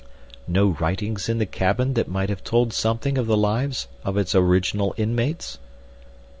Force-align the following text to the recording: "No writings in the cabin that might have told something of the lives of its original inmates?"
"No 0.47 0.69
writings 0.79 1.29
in 1.29 1.37
the 1.37 1.45
cabin 1.45 1.93
that 1.93 2.07
might 2.07 2.29
have 2.29 2.43
told 2.43 2.73
something 2.73 3.19
of 3.19 3.27
the 3.27 3.37
lives 3.37 3.87
of 4.03 4.17
its 4.17 4.33
original 4.33 4.95
inmates?" 4.97 5.59